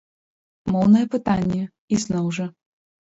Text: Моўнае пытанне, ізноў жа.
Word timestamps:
Моўнае 0.71 1.03
пытанне, 1.15 1.61
ізноў 1.99 2.25
жа. 2.39 2.45